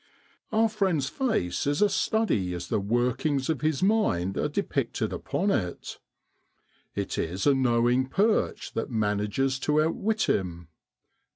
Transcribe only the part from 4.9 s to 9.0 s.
upon it. It is a knowing perch that